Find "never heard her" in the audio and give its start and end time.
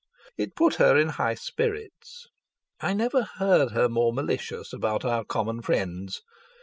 2.97-3.87